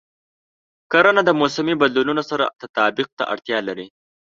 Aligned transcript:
کرنه 0.91 1.21
د 1.25 1.29
موسمي 1.39 1.75
بدلونونو 1.81 2.23
سره 2.29 2.45
تطابق 2.61 3.07
ته 3.17 3.23
اړتیا 3.33 3.59
لري. 3.67 3.87